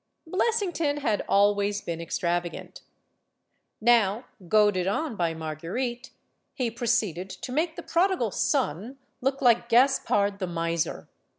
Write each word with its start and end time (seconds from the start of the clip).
Blessington 0.25 0.97
had 0.97 1.23
always 1.29 1.79
been 1.81 2.01
extravagant. 2.01 2.81
Now, 3.79 4.25
goaded 4.47 4.87
on 4.87 5.15
by 5.15 5.35
Marguerite, 5.35 6.09
he 6.55 6.71
proceeded 6.71 7.29
to 7.29 7.51
make 7.51 7.75
the 7.75 7.83
Prodigal 7.83 8.31
Son 8.31 8.97
look 9.21 9.43
like 9.43 9.69
Gaspard 9.69 10.39
the 10.39 10.47
Miser. 10.47 11.07